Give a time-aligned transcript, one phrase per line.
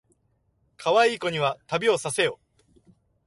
[0.77, 2.39] かわいい子には旅をさせよ